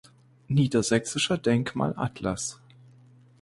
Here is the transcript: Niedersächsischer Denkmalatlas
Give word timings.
Niedersächsischer 0.47 1.37
Denkmalatlas 1.37 2.59